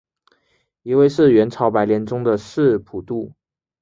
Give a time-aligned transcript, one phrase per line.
[0.81, 3.35] 一位是元朝白莲宗的释普度。